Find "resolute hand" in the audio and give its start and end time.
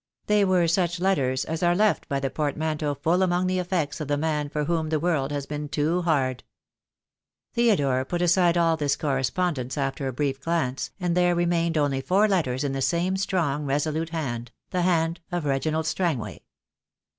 13.67-14.51